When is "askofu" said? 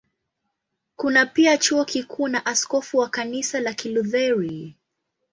2.45-2.97